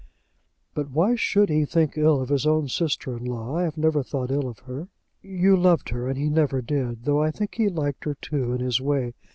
"But 0.73 0.89
why 0.89 1.13
should 1.13 1.49
he 1.49 1.63
think 1.63 1.95
ill 1.95 2.21
of 2.21 2.29
his 2.29 2.47
own 2.47 2.69
sister 2.69 3.15
in 3.15 3.23
law? 3.25 3.57
I 3.57 3.63
have 3.65 3.77
never 3.77 4.01
thought 4.01 4.31
ill 4.31 4.47
of 4.47 4.57
her." 4.61 4.87
"You 5.21 5.55
loved 5.55 5.89
her, 5.89 6.07
and 6.09 6.17
he 6.17 6.27
never 6.27 6.59
did; 6.59 7.05
though 7.05 7.21
I 7.21 7.29
think 7.29 7.53
he 7.53 7.69
liked 7.69 8.05
her 8.05 8.15
too 8.15 8.51
in 8.51 8.61
his 8.61 8.81
way. 8.81 9.13